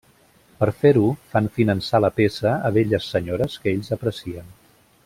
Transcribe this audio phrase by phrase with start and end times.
[0.61, 1.03] Per fer-ho,
[1.33, 4.53] fan finançar la peça a velles senyores que ells aprecien.